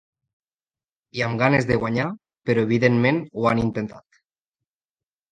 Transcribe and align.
I 1.17 1.23
amb 1.25 1.35
ganes 1.41 1.67
de 1.71 1.75
guanyar, 1.83 2.07
però 2.49 2.63
evidentment 2.67 3.19
ho 3.41 3.45
han 3.51 3.61
intentat. 3.65 4.19